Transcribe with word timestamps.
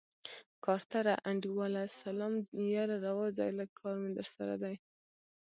کارتره 0.65 1.13
انډيواله 1.29 1.83
سلام 2.01 2.33
يره 2.75 2.95
راووځه 3.05 3.45
لږ 3.59 3.69
کار 3.79 3.95
مې 4.01 4.11
درسره 4.17 4.55
دی. 4.63 4.75